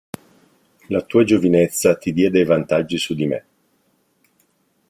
[0.89, 3.45] La tua giovinezza ti dia dei vantaggi su di me.